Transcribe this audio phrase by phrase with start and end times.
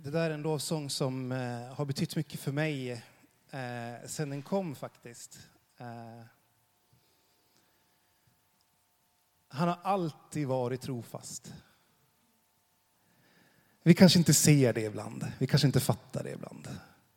[0.00, 2.92] Det där är en lovsång som eh, har betytt mycket för mig
[3.50, 5.38] eh, sen den kom faktiskt.
[5.78, 6.24] Eh,
[9.48, 11.52] han har alltid varit trofast.
[13.82, 16.68] Vi kanske inte ser det ibland, vi kanske inte fattar det ibland.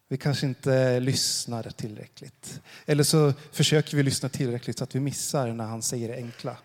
[0.08, 2.62] Vi kanske inte lyssnar tillräckligt.
[2.86, 6.58] Eller så försöker vi lyssna tillräckligt så att vi missar när han säger det enkla.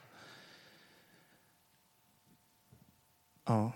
[3.45, 3.73] Ja,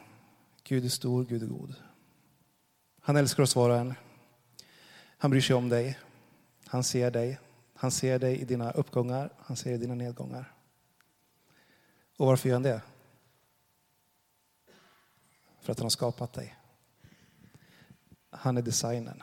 [0.65, 1.75] Gud är stor, Gud är god.
[3.01, 3.95] Han älskar oss var och en.
[5.19, 5.99] Han bryr sig om dig.
[6.67, 7.39] Han ser dig.
[7.81, 10.53] Han ser dig i dina uppgångar, han ser dig i dina nedgångar.
[12.17, 12.83] Och varför gör han det?
[15.61, 16.57] För att han har skapat dig.
[18.31, 19.23] Han är designen.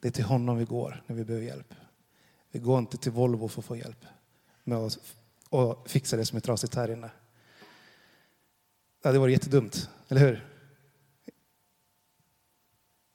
[0.00, 1.74] Det är till honom vi går när vi behöver hjälp.
[2.50, 4.06] Vi går inte till Volvo för att få hjälp
[4.64, 4.98] med att
[5.50, 7.10] och fixa det som är trasigt här inne.
[9.02, 10.57] Det hade varit jättedumt, eller hur?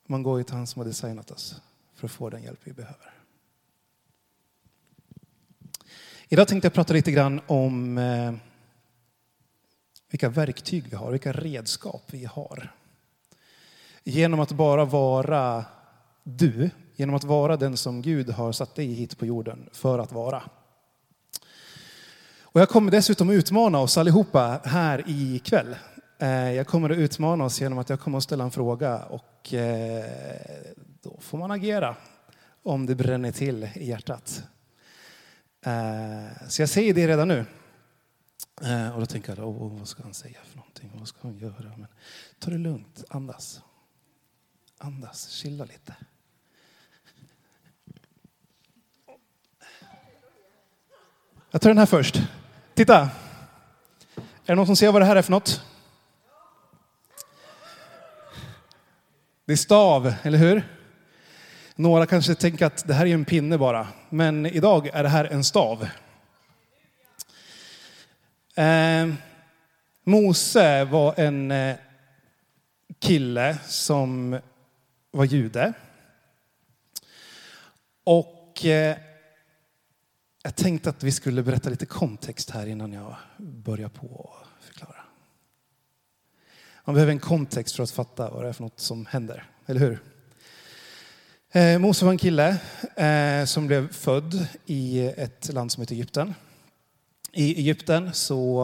[0.06, 1.62] Man går ju till han som har designat oss
[1.94, 3.14] för att få den hjälp vi behöver.
[6.28, 8.34] Idag tänkte jag prata lite grann om eh,
[10.10, 12.72] vilka verktyg vi har, vilka redskap vi har.
[14.04, 15.66] Genom att bara vara
[16.24, 20.12] du, genom att vara den som Gud har satt dig hit på jorden för att
[20.12, 20.44] vara.
[22.42, 25.76] Och jag kommer dessutom utmana oss allihopa här ikväll.
[26.24, 29.54] Eh, jag kommer att utmana oss genom att jag kommer att ställa en fråga och
[29.54, 30.06] eh,
[31.02, 31.96] då får man agera
[32.64, 34.44] om det bränner till i hjärtat.
[35.66, 37.46] Eh, så jag säger det redan nu.
[38.94, 40.92] Och då tänker jag, oh, vad ska han säga för någonting?
[40.94, 41.74] Vad ska han göra?
[41.78, 41.88] Men
[42.40, 43.62] ta det lugnt, andas.
[44.78, 45.96] Andas, chilla lite.
[51.52, 52.22] Jag tar den här först.
[52.74, 53.10] Titta!
[54.16, 55.64] Är det någon som ser vad det här är för något?
[59.46, 60.64] Det är stav, eller hur?
[61.76, 65.26] Några kanske tänker att det här är en pinne bara, men idag är det här
[65.26, 65.88] en stav.
[68.56, 69.14] Eh,
[70.04, 71.76] Mose var en eh,
[73.00, 74.40] kille som
[75.12, 75.74] var jude.
[78.04, 78.98] Och eh,
[80.44, 84.43] jag tänkte att vi skulle berätta lite kontext här innan jag börjar på att.
[86.86, 89.80] Man behöver en kontext för att fatta vad det är för något som händer, eller
[89.80, 90.00] hur?
[91.52, 92.58] Eh, Mose var en kille
[92.96, 96.34] eh, som blev född i ett land som heter Egypten.
[97.32, 98.64] I Egypten så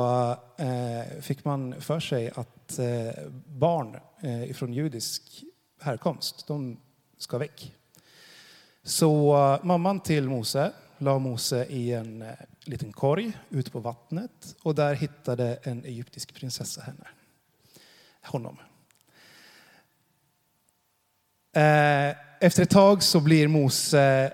[0.58, 5.44] eh, fick man för sig att eh, barn eh, från judisk
[5.82, 6.80] härkomst, de
[7.18, 7.76] ska väck.
[8.84, 12.30] Så eh, mamman till Mose la Mose i en eh,
[12.64, 17.08] liten korg ute på vattnet och där hittade en egyptisk prinsessa henne.
[18.22, 18.58] Honom.
[21.56, 24.34] Eh, efter ett tag så blir Mose,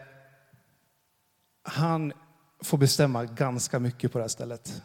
[1.63, 2.13] han
[2.62, 4.81] får bestämma ganska mycket på det här stället.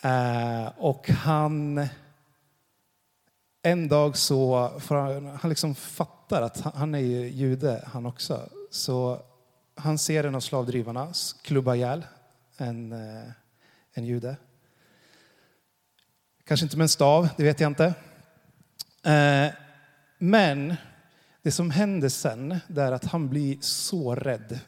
[0.00, 1.86] Eh, och han,
[3.62, 4.94] en dag så, får
[5.38, 8.48] han liksom fattar att han är ju jude han också.
[8.70, 9.22] Så
[9.74, 11.12] han ser en av slavdrivarna
[11.42, 12.06] klubba ihjäl
[12.56, 13.30] en, eh,
[13.92, 14.36] en jude.
[16.46, 17.94] Kanske inte med en stav, det vet jag inte.
[19.02, 19.52] Eh,
[20.18, 20.74] men
[21.42, 24.58] det som händer sen är att han blir så rädd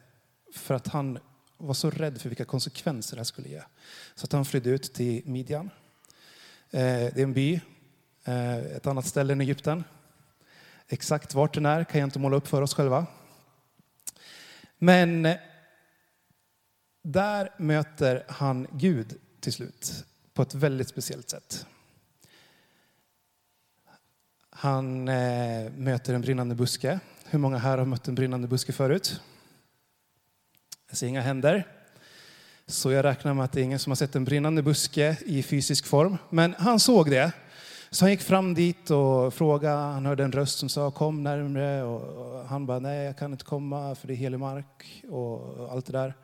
[0.55, 1.19] för att han
[1.57, 3.63] var så rädd för vilka konsekvenser det skulle ge.
[4.15, 5.71] Så att han flydde ut till Midjan.
[6.71, 7.61] Eh, det är en by,
[8.25, 9.85] eh, ett annat ställe än Egypten.
[10.89, 13.07] Exakt vart den är kan jag inte måla upp för oss själva.
[14.79, 15.29] Men
[17.03, 20.05] där möter han Gud till slut
[20.37, 21.67] på ett väldigt speciellt sätt.
[24.51, 27.01] Han eh, möter en brinnande buske.
[27.25, 29.21] Hur många här har mött en brinnande buske förut?
[30.89, 31.67] Jag ser inga händer.
[32.67, 35.43] Så jag räknar med att det är ingen som har sett en brinnande buske i
[35.43, 36.19] fysisk form.
[36.31, 37.33] Men han såg det
[37.91, 41.83] så han gick fram dit och frågade, han hörde en röst som sa kom närmre
[41.83, 45.87] och han bara nej jag kan inte komma för det är helig mark och allt
[45.87, 46.15] det där.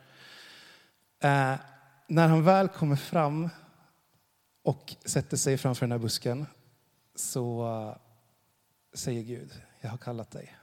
[1.20, 1.58] Eh,
[2.06, 3.48] när han väl kommer fram
[4.62, 6.46] och sätter sig framför den här busken
[7.14, 7.96] så eh,
[8.92, 9.50] säger Gud,
[9.80, 10.56] jag har kallat dig.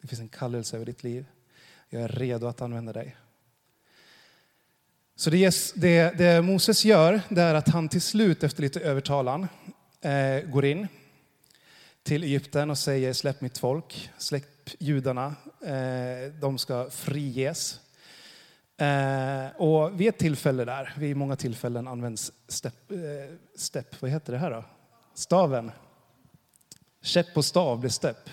[0.00, 1.26] Det finns en kallelse över ditt liv.
[1.88, 3.16] Jag är redo att använda dig.
[5.16, 9.48] Så det, det, det Moses gör, det är att han till slut efter lite övertalan
[10.00, 10.88] eh, går in
[12.02, 17.80] till Egypten och säger släpp mitt folk, släpp judarna, eh, de ska friges.
[18.78, 22.98] Eh, och vid ett tillfälle där, vid många tillfällen används stepp, eh,
[23.56, 24.64] step, vad heter det här då?
[25.14, 25.70] Staven.
[27.02, 28.30] Käpp och stav blir stepp.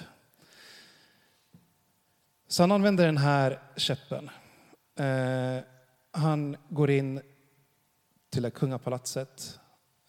[2.47, 4.29] Så han använder den här käppen.
[4.95, 5.63] Eh,
[6.11, 7.21] han går in
[8.29, 9.59] till det kungapalatset,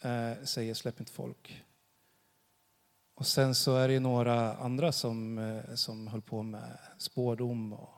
[0.03, 1.65] eh, säger släpp inte folk.
[3.15, 7.95] Och sen så är det några andra som, eh, som höll på med spårdom och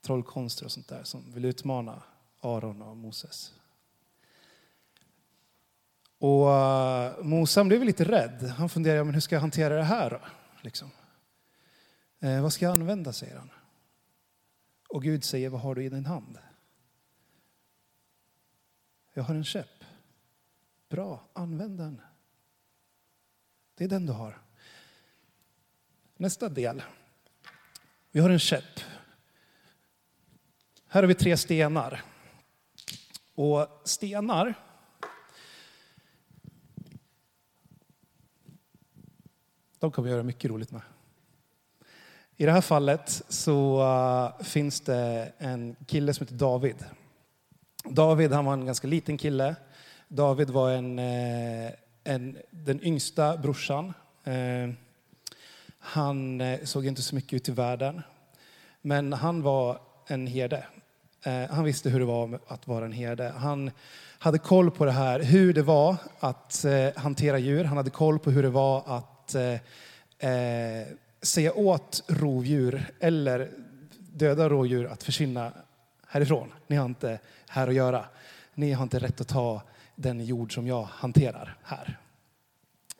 [0.00, 2.02] trollkonster och sånt där som vill utmana
[2.40, 3.54] Aron och Moses.
[6.18, 8.42] Och uh, Mose blev lite rädd.
[8.42, 10.20] Han funderade men hur ska jag hantera det här då?
[10.60, 10.90] Liksom.
[12.18, 13.50] Eh, vad ska jag använda, säger han.
[14.88, 16.38] Och Gud säger, vad har du i din hand?
[19.12, 19.84] Jag har en käpp.
[20.88, 22.00] Bra, använd den.
[23.74, 24.38] Det är den du har.
[26.16, 26.82] Nästa del.
[28.10, 28.80] Vi har en käpp.
[30.92, 32.02] Här har vi tre stenar.
[33.34, 34.54] Och stenar
[39.80, 40.80] de kan vi göra mycket roligt med.
[42.36, 46.84] I det här fallet så eh, finns det en kille som heter David.
[47.84, 49.56] David han var en ganska liten kille.
[50.08, 51.72] David var en, eh,
[52.04, 53.92] en, den yngsta brorsan.
[54.24, 54.70] Eh,
[55.78, 58.02] han såg inte så mycket ut i världen.
[58.82, 60.66] Men han var en herde.
[61.22, 63.32] Eh, han visste hur det var att vara en herde.
[63.36, 63.70] Han
[64.18, 67.64] hade koll på det här, hur det var att eh, hantera djur.
[67.64, 69.56] Han hade koll på hur det var att eh,
[71.22, 73.50] säga åt rovdjur eller
[73.98, 75.52] döda rådjur att försvinna
[76.06, 76.52] härifrån.
[76.66, 77.18] Ni har inte
[77.48, 78.04] här att göra.
[78.54, 79.62] Ni har inte rätt att ta
[79.94, 81.98] den jord som jag hanterar här.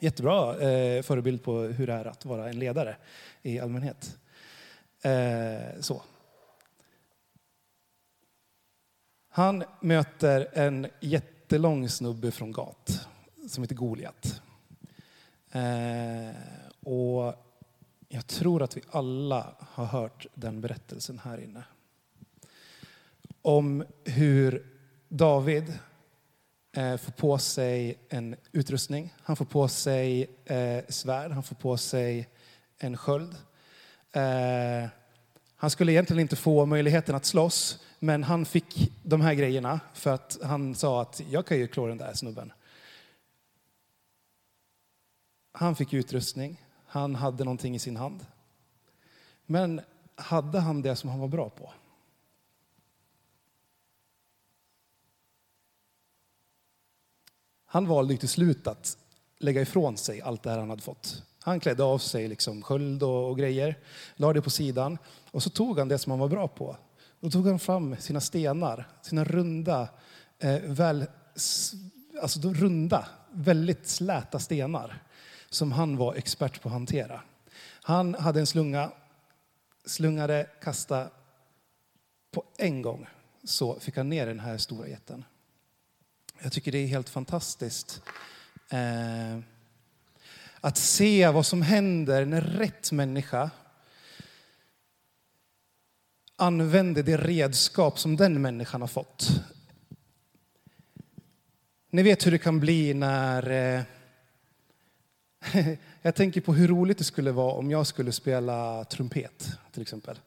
[0.00, 2.96] Jättebra eh, förebild på hur det är att vara en ledare
[3.42, 4.16] i allmänhet.
[5.02, 6.02] Eh, så.
[9.32, 13.08] Han möter en jättelång snubbe från Gat
[13.48, 14.42] som heter Goliat.
[15.52, 16.36] Eh,
[16.80, 17.34] och
[18.08, 21.62] jag tror att vi alla har hört den berättelsen här inne.
[23.42, 24.66] Om hur
[25.08, 25.78] David
[26.72, 29.14] eh, får på sig en utrustning.
[29.22, 32.28] Han får på sig eh, svärd, han får på sig
[32.78, 33.34] en sköld.
[34.12, 34.88] Eh,
[35.60, 40.10] han skulle egentligen inte få möjligheten att slåss, men han fick de här grejerna för
[40.10, 42.52] att han sa att jag kan ju klå den där snubben.
[45.52, 48.26] Han fick utrustning, han hade någonting i sin hand.
[49.46, 49.80] Men
[50.14, 51.72] hade han det som han var bra på?
[57.64, 58.98] Han valde till slut att
[59.38, 61.22] lägga ifrån sig allt det här han hade fått.
[61.50, 63.78] Han klädde av sig liksom sköld och, och grejer,
[64.16, 64.98] la det på sidan
[65.30, 66.76] och så tog han det som han var bra på.
[67.20, 69.88] Då tog han fram sina stenar, sina runda,
[70.38, 71.06] eh, väl,
[72.22, 75.02] alltså runda, väldigt släta stenar
[75.48, 77.20] som han var expert på att hantera.
[77.82, 78.92] Han hade en slunga,
[79.84, 81.08] slungade, kasta
[82.30, 83.06] på en gång
[83.44, 85.24] så fick han ner den här stora jätten.
[86.42, 88.02] Jag tycker det är helt fantastiskt
[88.70, 89.38] eh,
[90.60, 93.50] att se vad som händer när rätt människa
[96.36, 99.30] använder det redskap som den människan har fått.
[101.90, 103.82] Ni vet hur det kan bli när eh,
[106.02, 110.18] jag tänker på hur roligt det skulle vara om jag skulle spela trumpet till exempel.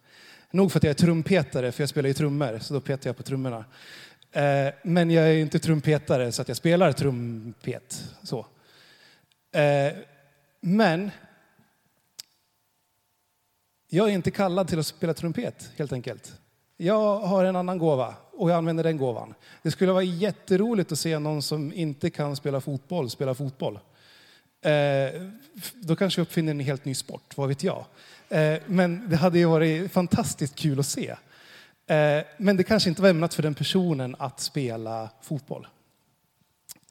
[0.51, 3.17] Nog för att jag är trumpetare, för jag spelar ju trummor, så då petar jag
[3.17, 3.65] på trummorna.
[4.31, 8.03] Eh, men jag är inte trumpetare så att jag spelar trumpet.
[8.23, 8.45] Så.
[9.51, 9.93] Eh,
[10.65, 11.11] men
[13.89, 16.33] jag är inte kallad till att spela trumpet helt enkelt.
[16.77, 19.33] Jag har en annan gåva och jag använder den gåvan.
[19.61, 23.79] Det skulle vara jätteroligt att se någon som inte kan spela fotboll spela fotboll.
[24.61, 25.21] Eh,
[25.73, 27.85] då kanske vi uppfinner en helt ny sport, vad vet jag.
[28.29, 31.15] Eh, men det hade ju varit fantastiskt kul att se.
[31.87, 35.67] Eh, men det kanske inte var ämnat för den personen att spela fotboll.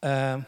[0.00, 0.38] Eh,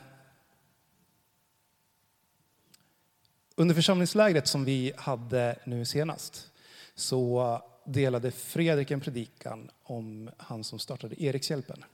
[3.56, 6.50] Under församlingslägret som vi hade nu senast
[6.94, 11.84] så delade Fredrik en predikan om han som startade Erikshjälpen.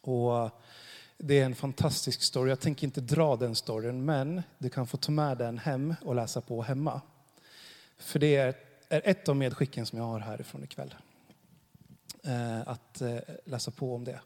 [0.00, 0.50] Och
[1.18, 2.48] det är en fantastisk story.
[2.48, 6.14] Jag tänker inte dra den storyn, men du kan få ta med den hem och
[6.14, 7.00] läsa på hemma.
[7.98, 8.54] För det är,
[8.88, 10.94] ett av medskicken som jag har härifrån ikväll.
[12.24, 14.20] Eh, att eh, läsa på om det.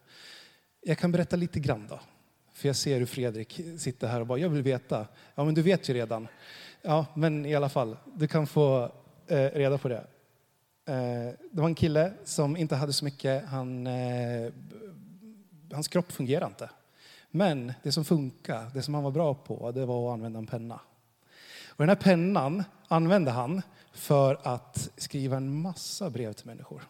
[0.80, 2.00] Jag kan berätta lite grann då.
[2.59, 5.07] För jag ser hur Fredrik sitter här och bara, jag vill veta.
[5.35, 6.29] Ja, men du vet ju redan.
[6.83, 8.93] Ja, men i alla fall, du kan få
[9.27, 10.07] eh, reda på det.
[10.85, 14.53] Eh, det var en kille som inte hade så mycket, han, eh,
[15.73, 16.71] hans kropp fungerade inte.
[17.31, 20.47] Men det som funkade, det som han var bra på, det var att använda en
[20.47, 20.81] penna.
[21.69, 23.62] Och den här pennan använde han
[23.93, 26.83] för att skriva en massa brev till människor.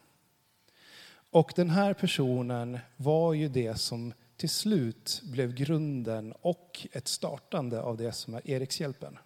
[1.31, 7.81] Och den här personen var ju det som till slut blev grunden och ett startande
[7.81, 9.19] av det som är Erikshjälpen.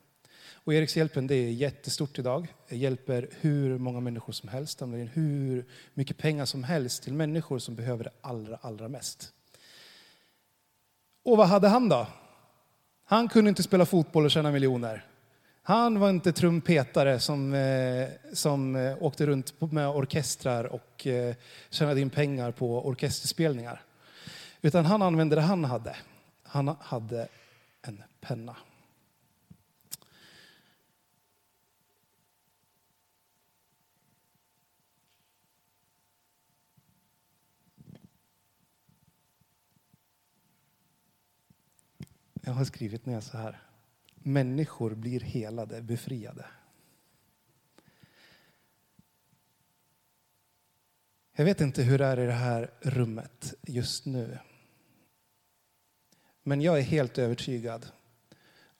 [0.64, 2.54] Och Erikshjälpen det är jättestort idag.
[2.69, 5.64] Det hjälper hur många människor som helst, samlar in hur
[5.95, 9.33] mycket pengar som helst till människor som behöver det allra, allra mest.
[11.25, 12.07] Och vad hade han då?
[13.04, 15.07] Han kunde inte spela fotboll och tjäna miljoner.
[15.62, 21.35] Han var inte trumpetare som, eh, som eh, åkte runt med orkestrar och eh,
[21.71, 23.83] tjänade in pengar på orkesterspelningar.
[24.64, 25.97] Utan han använde det han hade.
[26.42, 27.28] Han hade
[27.83, 28.57] en penna.
[42.45, 43.62] Jag har skrivit ner så här.
[44.14, 46.47] Människor blir helade, befriade.
[51.33, 54.38] Jag vet inte hur det är i det här rummet just nu.
[56.43, 57.87] Men jag är helt övertygad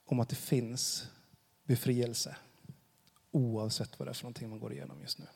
[0.04, 1.09] om att det finns
[1.64, 2.37] befrielse
[3.31, 5.26] oavsett vad det är för någonting man går igenom just nu.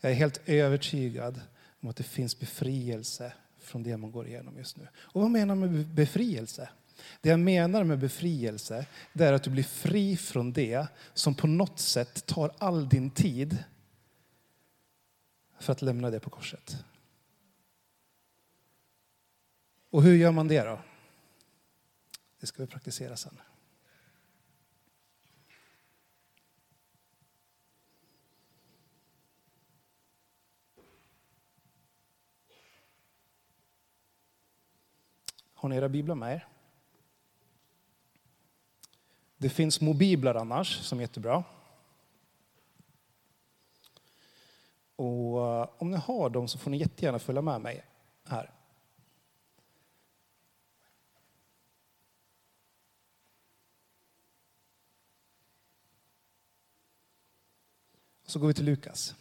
[0.00, 1.40] Jag är helt övertygad
[1.80, 4.88] om att det finns befrielse från det man går igenom just nu.
[4.96, 6.68] Och vad menar man med befrielse?
[7.20, 11.46] Det jag menar med befrielse det är att du blir fri från det som på
[11.46, 13.64] något sätt tar all din tid
[15.58, 16.76] för att lämna det på korset.
[19.90, 20.78] Och hur gör man det då?
[22.40, 23.40] Det ska vi praktisera sen.
[35.54, 36.48] Har ni era biblar med er?
[39.36, 41.44] Det finns små biblar annars som är jättebra.
[44.96, 47.84] Och eh, om ni har dem så får ni jättegärna följa med mig
[48.24, 48.57] här.
[58.28, 59.14] Så går vi till Lukas.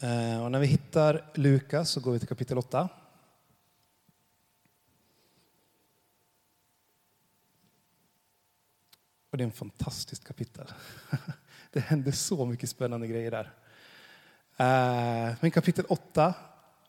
[0.00, 2.88] Eh, och när vi hittar Lukas så går vi till kapitel 8.
[9.30, 10.72] Och det är en fantastiskt kapitel.
[11.72, 13.52] Det händer så mycket spännande grejer där.
[14.56, 16.34] Eh, men kapitel 8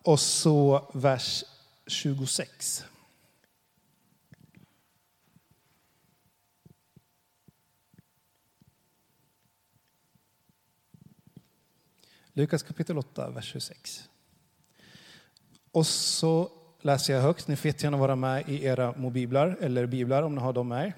[0.03, 1.43] och så vers
[1.87, 2.85] 26.
[12.33, 14.09] Lukas kapitel 8, vers 26.
[15.71, 16.51] Och så
[16.81, 17.47] läser jag högt.
[17.47, 20.93] Ni får jättegärna vara med i era mobiblar eller biblar om ni har dem med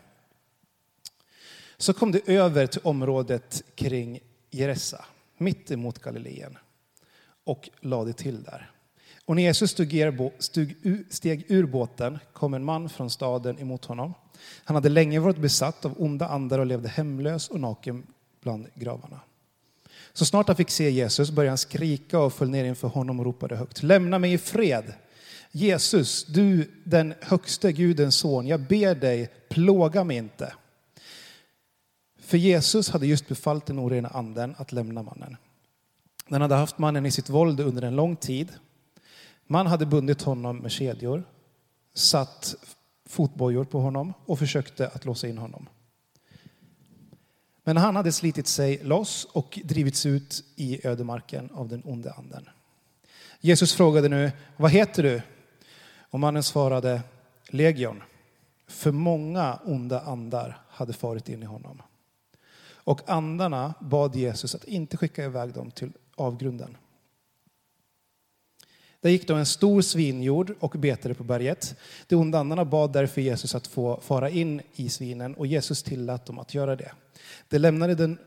[1.77, 5.05] Så kom det över till området kring Jeressa,
[5.37, 6.57] mitt emot Galileen,
[7.43, 8.71] och lade till där.
[9.25, 9.71] Och när Jesus
[11.09, 14.13] steg ur båten kom en man från staden emot honom.
[14.63, 18.03] Han hade länge varit besatt av onda andar och levde hemlös och naken
[18.41, 19.19] bland gravarna.
[20.13, 23.25] Så snart han fick se Jesus började han skrika och föll ner inför honom och
[23.25, 23.83] ropade högt.
[23.83, 24.93] Lämna mig i fred.
[25.51, 30.53] Jesus, du den högste Gudens son, jag ber dig, plåga mig inte.
[32.19, 35.37] För Jesus hade just befallt den orena anden att lämna mannen.
[36.27, 38.51] Den hade haft mannen i sitt våld under en lång tid.
[39.51, 41.23] Man hade bundit honom med kedjor,
[41.93, 42.55] satt
[43.05, 45.69] fotbojor på honom och försökte att låsa in honom.
[47.63, 52.49] Men han hade slitit sig loss och drivits ut i ödemarken av den onde anden.
[53.39, 55.21] Jesus frågade nu, vad heter du?
[56.09, 57.01] Och mannen svarade,
[57.49, 58.03] Legion.
[58.67, 61.81] För många onda andar hade farit in i honom.
[62.73, 66.77] Och andarna bad Jesus att inte skicka iväg dem till avgrunden.
[69.01, 71.75] Där gick då en stor svinjord och betade på berget.
[72.07, 76.25] De onda andarna bad därför Jesus att få fara in i svinen och Jesus tillät
[76.25, 76.91] dem att göra det.
[77.49, 78.17] De lämnade den,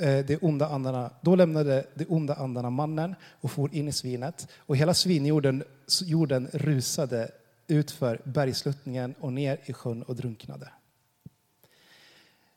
[0.00, 4.48] eh, de onda andarna, då lämnade de onda andarna mannen och for in i svinet
[4.56, 5.64] och hela svinjorden
[6.02, 7.30] jorden rusade
[7.66, 10.68] utför bergsluttningen och ner i sjön och drunknade.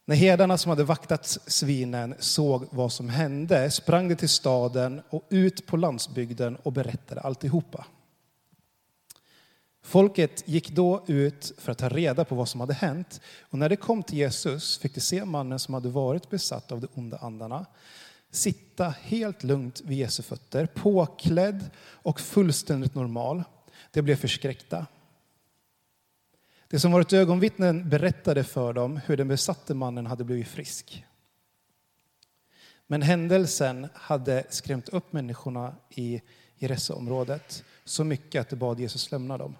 [0.05, 5.27] När herdarna som hade vaktat svinen såg vad som hände sprang de till staden och
[5.29, 7.85] ut på landsbygden och berättade alltihopa.
[9.85, 13.21] Folket gick då ut för att ta reda på vad som hade hänt.
[13.41, 16.81] Och när de kom till Jesus fick de se mannen som hade varit besatt av
[16.81, 17.65] de onda andarna
[18.35, 23.43] sitta helt lugnt vid Jesu fötter, påklädd och fullständigt normal.
[23.91, 24.85] De blev förskräckta.
[26.73, 31.05] Det som varit ögonvittnen berättade för dem hur den besatte mannen hade blivit frisk.
[32.87, 36.21] Men händelsen hade skrämt upp människorna i
[36.55, 39.55] Jeresa-området så mycket att de bad Jesus lämna dem.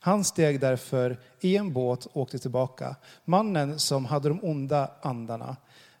[0.00, 2.96] Han steg därför i en båt och åkte tillbaka.
[3.24, 5.56] Mannen som hade de onda andarna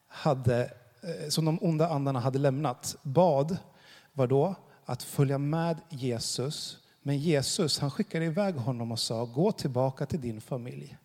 [0.06, 0.70] hade,
[1.02, 3.56] eh, som de onda andarna hade lämnat bad
[4.12, 4.54] var då
[4.84, 6.83] att följa med Jesus.
[7.06, 10.98] Men Jesus han skickade iväg honom och sa gå tillbaka till din familj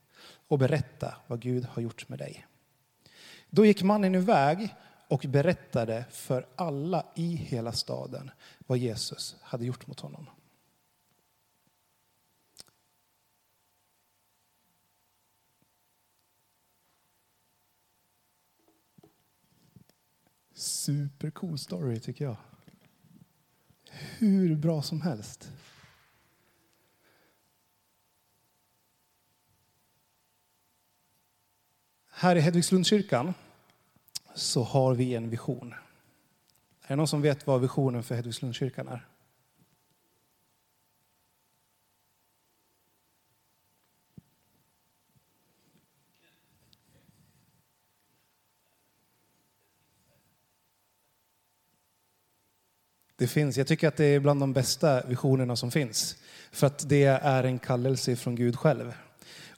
[0.47, 2.45] och berätta vad Gud har gjort med dig.
[3.49, 4.75] Då gick mannen iväg
[5.07, 8.31] och berättade för alla i hela staden
[8.67, 10.25] vad Jesus hade gjort mot honom.
[20.53, 22.37] Supercool story tycker jag.
[24.17, 25.51] Hur bra som helst.
[32.21, 33.33] Här i Hedvigslundskyrkan
[34.35, 35.73] så har vi en vision.
[36.81, 39.07] Är det någon som vet vad visionen för Hedvigslundskyrkan är?
[53.15, 53.57] Det finns.
[53.57, 56.17] Jag tycker att det är bland de bästa visionerna som finns.
[56.51, 58.93] För att det är en kallelse från Gud själv.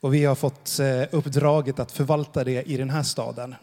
[0.02, 3.56] Och vi har fått eh, uppdraget att förvalta det i den här staden.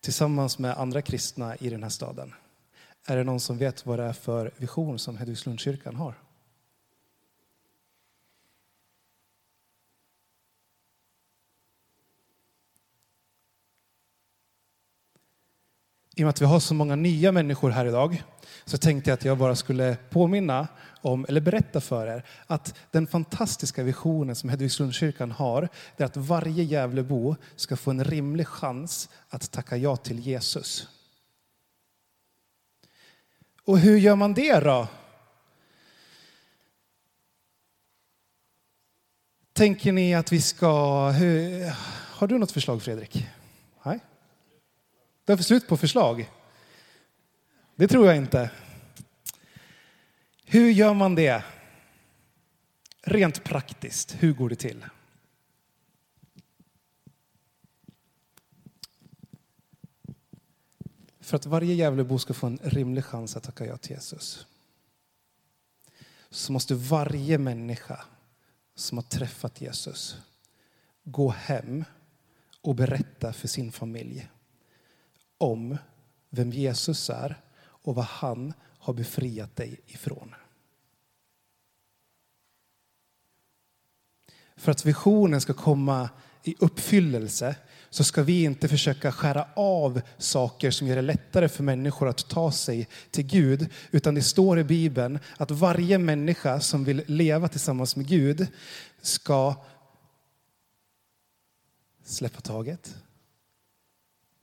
[0.00, 2.34] Tillsammans med andra kristna i den här staden.
[3.06, 6.14] Är det någon som vet vad det är för vision som Hedvigslundskyrkan har?
[16.14, 18.22] I och med att vi har så många nya människor här idag
[18.66, 20.68] så tänkte jag att jag bara skulle påminna
[21.00, 26.64] om, eller berätta för er, att den fantastiska visionen som Hedvigslundskyrkan har, är att varje
[26.64, 30.88] Gävlebo ska få en rimlig chans att tacka ja till Jesus.
[33.64, 34.88] Och hur gör man det då?
[39.52, 41.08] Tänker ni att vi ska...
[41.10, 41.64] Hur,
[42.16, 43.26] har du något förslag Fredrik?
[43.82, 44.00] Nej?
[45.24, 46.30] Du har slut på förslag?
[47.76, 48.50] Det tror jag inte.
[50.44, 51.44] Hur gör man det?
[53.02, 54.84] Rent praktiskt, hur går det till?
[61.20, 64.46] För att varje Gävlebo ska få en rimlig chans att tacka ja till Jesus
[66.30, 68.04] så måste varje människa
[68.74, 70.16] som har träffat Jesus
[71.04, 71.84] gå hem
[72.60, 74.28] och berätta för sin familj
[75.38, 75.78] om
[76.30, 77.40] vem Jesus är
[77.86, 80.34] och vad han har befriat dig ifrån.
[84.56, 86.10] För att visionen ska komma
[86.42, 87.56] i uppfyllelse
[87.90, 92.28] så ska vi inte försöka skära av saker som gör det lättare för människor att
[92.28, 93.68] ta sig till Gud.
[93.90, 98.46] Utan det står i Bibeln att varje människa som vill leva tillsammans med Gud
[99.00, 99.54] ska
[102.04, 102.96] släppa taget,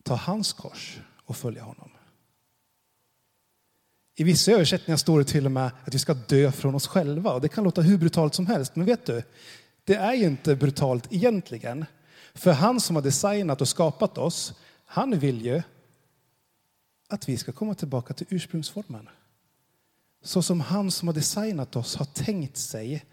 [0.03, 1.89] ta hans kors och följa honom.
[4.15, 7.34] I vissa översättningar står det till och med att vi ska dö från oss själva.
[7.34, 9.23] Och det kan låta hur brutalt som helst, men vet du?
[9.84, 11.86] Det är ju inte brutalt egentligen.
[12.34, 14.54] För han som har designat och skapat oss,
[14.86, 15.62] han vill ju
[17.10, 19.10] att vi ska komma tillbaka till ursprungsformen.
[20.23, 23.06] Så som han som har designat oss har tänkt sig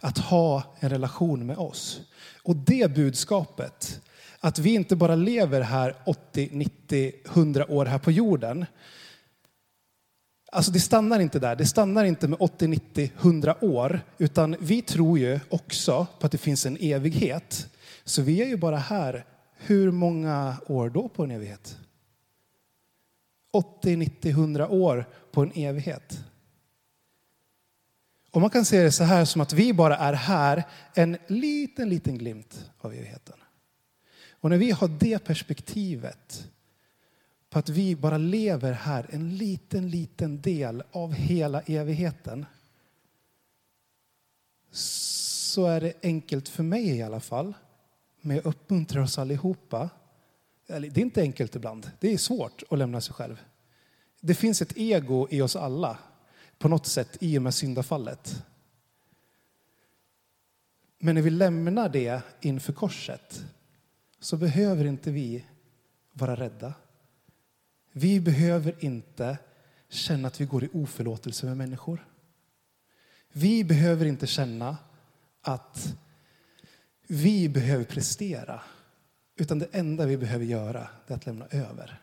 [0.00, 2.00] att ha en relation med oss.
[2.42, 4.00] Och det budskapet,
[4.40, 8.66] att vi inte bara lever här 80, 90, 100 år här på jorden.
[10.54, 11.56] Alltså det stannar inte där.
[11.56, 14.00] Det stannar inte med 80, 90, 100 år.
[14.18, 17.68] Utan vi tror ju också på att det finns en evighet.
[18.04, 19.24] Så vi är ju bara här,
[19.56, 21.78] hur många år då på en evighet?
[23.52, 26.24] 80, 90, 100 år på en evighet.
[28.30, 30.64] Och man kan se det så här som att vi bara är här
[30.94, 33.36] en liten, liten glimt av evigheten.
[34.30, 36.48] Och när vi har det perspektivet
[37.54, 42.46] på att vi bara lever här en liten, liten del av hela evigheten
[44.70, 47.54] så är det enkelt för mig i alla fall,
[48.20, 49.90] men jag uppmuntrar oss allihopa.
[50.66, 53.40] Det är inte enkelt ibland, det är svårt att lämna sig själv.
[54.20, 55.98] Det finns ett ego i oss alla
[56.58, 58.44] på något sätt i och med syndafallet.
[60.98, 63.44] Men när vi lämnar det inför korset
[64.20, 65.44] så behöver inte vi
[66.12, 66.74] vara rädda.
[67.96, 69.38] Vi behöver inte
[69.88, 72.06] känna att vi går i oförlåtelse med människor.
[73.32, 74.76] Vi behöver inte känna
[75.40, 75.96] att
[77.06, 78.62] vi behöver prestera.
[79.36, 82.00] Utan det enda vi behöver göra är att lämna över.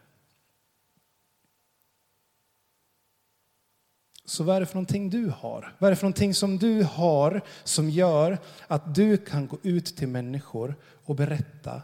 [4.25, 5.75] Så vad är det för någonting du har?
[5.79, 9.97] Vad är det för någonting som du har som gör att du kan gå ut
[9.97, 11.81] till människor och berätta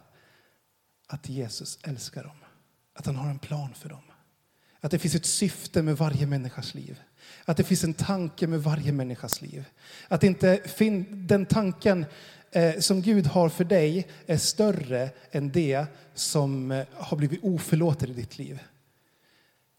[1.07, 2.37] att Jesus älskar dem?
[2.97, 4.01] Att han har en plan för dem.
[4.79, 6.99] Att det finns ett syfte med varje människas liv.
[7.45, 9.65] Att det finns en tanke med varje människas liv.
[10.07, 10.61] Att inte
[11.09, 12.05] den tanken
[12.51, 18.09] eh, som Gud har för dig är större än det som eh, har blivit oförlåtet
[18.09, 18.59] i ditt liv.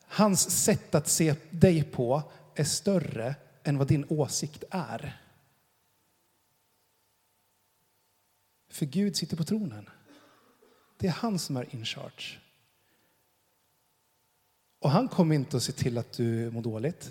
[0.05, 2.23] Hans sätt att se dig på
[2.55, 5.23] är större än vad din åsikt är.
[8.71, 9.89] För Gud sitter på tronen.
[10.99, 12.39] Det är han som är in charge.
[14.79, 17.11] Och han kommer inte att se till att du mår dåligt.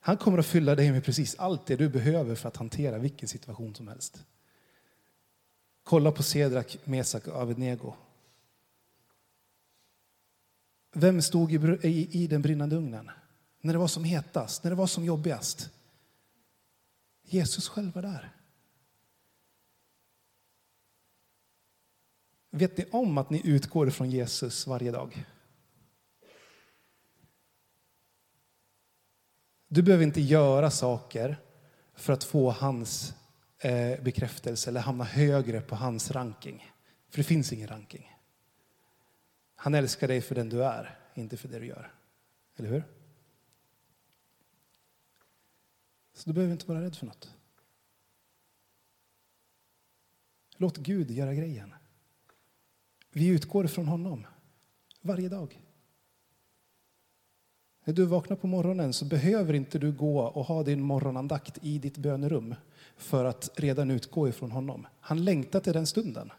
[0.00, 3.28] Han kommer att fylla dig med precis allt det du behöver för att hantera vilken
[3.28, 4.24] situation som helst.
[5.82, 7.94] Kolla på Sedrak, Mesak och Avednego.
[10.92, 13.10] Vem stod i, i den brinnande ugnen?
[13.60, 15.70] När det var som hetast, när det var som jobbigast.
[17.22, 18.32] Jesus själv var där.
[22.50, 25.26] Vet ni om att ni utgår från Jesus varje dag?
[29.72, 31.40] Du behöver inte göra saker
[31.94, 33.14] för att få hans
[33.58, 36.72] eh, bekräftelse eller hamna högre på hans ranking.
[37.08, 38.16] För det finns ingen ranking.
[39.54, 41.94] Han älskar dig för den du är, inte för det du gör.
[42.56, 42.84] Eller hur?
[46.14, 47.34] Så du behöver inte vara rädd för något.
[50.56, 51.74] Låt Gud göra grejen.
[53.10, 54.26] Vi utgår från honom
[55.00, 55.60] varje dag.
[57.84, 61.78] När du vaknar på morgonen så behöver inte du gå och ha din morgonandakt i
[61.78, 62.54] ditt bönerum
[62.96, 64.86] för att redan utgå ifrån honom.
[65.00, 66.32] Han längtar till den stunden.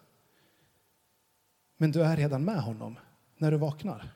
[1.78, 3.00] Men du är redan med honom
[3.38, 4.14] när du vaknar.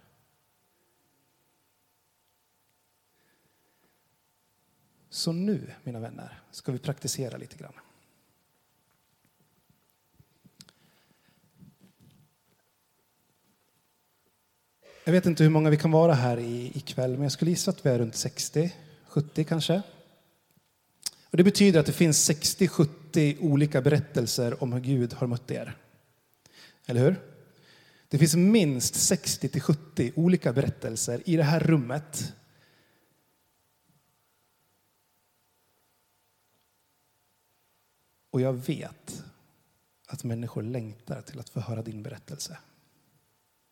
[5.09, 7.73] Så nu, mina vänner, ska vi praktisera lite grann.
[15.07, 16.39] Jag vet inte hur många vi kan vara här
[16.77, 18.73] ikväll, men jag skulle gissa att vi är runt 60,
[19.07, 19.81] 70 kanske.
[21.29, 25.77] Och det betyder att det finns 60-70 olika berättelser om hur Gud har mött er.
[26.85, 27.15] Eller hur?
[28.07, 32.33] Det finns minst 60-70 olika berättelser i det här rummet
[38.35, 39.23] Och jag vet
[40.07, 42.57] att människor längtar till att få höra din berättelse.